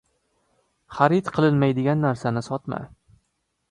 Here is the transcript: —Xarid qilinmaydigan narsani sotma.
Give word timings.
—Xarid 0.95 1.31
qilinmaydigan 1.37 2.05
narsani 2.09 2.47
sotma. 2.53 2.85